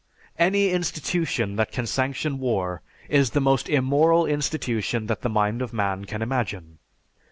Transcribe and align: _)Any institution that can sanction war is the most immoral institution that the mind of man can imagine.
_)Any 0.39 0.71
institution 0.71 1.57
that 1.57 1.71
can 1.71 1.85
sanction 1.85 2.39
war 2.39 2.81
is 3.07 3.29
the 3.29 3.39
most 3.39 3.69
immoral 3.69 4.25
institution 4.25 5.05
that 5.05 5.21
the 5.21 5.29
mind 5.29 5.61
of 5.61 5.73
man 5.73 6.05
can 6.05 6.23
imagine. 6.23 6.79